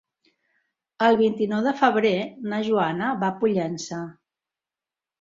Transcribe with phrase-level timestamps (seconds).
[1.07, 2.15] El vint-i-nou de febrer
[2.49, 4.05] na Joana va a Pollença.